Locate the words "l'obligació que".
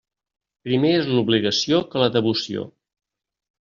1.13-2.05